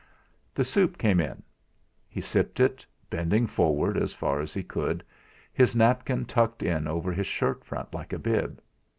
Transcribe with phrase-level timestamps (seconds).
[0.55, 1.43] The soup came in.
[2.09, 5.03] He sipped it, bending forward as far as he could,
[5.53, 8.59] his napkin tucked in over his shirt front like a bib.